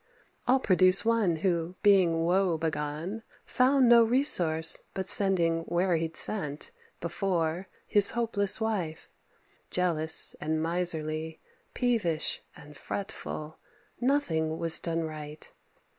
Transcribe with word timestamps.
I'll 0.47 0.59
produce 0.59 1.05
one 1.05 1.35
who, 1.35 1.75
being 1.83 2.23
woe 2.25 2.57
begone, 2.57 3.21
Found 3.45 3.87
no 3.87 4.03
resource 4.03 4.79
but 4.95 5.07
sending 5.07 5.59
where 5.65 5.95
he'd 5.95 6.15
sent 6.17 6.71
Before 6.99 7.67
his 7.85 8.09
hopeless 8.17 8.59
wife, 8.59 9.11
jealous 9.69 10.35
and 10.41 10.59
miserly, 10.59 11.39
Peevish 11.75 12.41
and 12.55 12.75
fretful; 12.75 13.59
nothing 13.99 14.57
was 14.57 14.79
done 14.79 15.03
right. 15.03 15.53